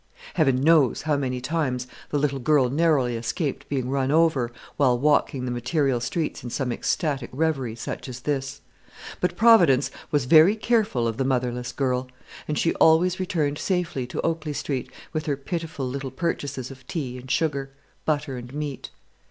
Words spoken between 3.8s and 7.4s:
run over while walking the material streets in some ecstatic